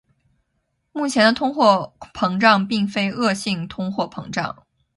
[0.93, 4.65] 目前的通货膨胀并非恶性通货膨胀。